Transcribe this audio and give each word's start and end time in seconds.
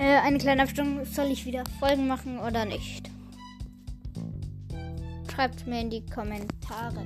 Äh, 0.00 0.16
eine 0.20 0.38
kleine 0.38 0.62
Abstimmung, 0.62 1.04
soll 1.04 1.26
ich 1.26 1.44
wieder 1.44 1.62
Folgen 1.78 2.06
machen 2.06 2.38
oder 2.38 2.64
nicht? 2.64 3.10
Schreibt 5.30 5.66
mir 5.66 5.82
in 5.82 5.90
die 5.90 6.06
Kommentare. 6.06 7.04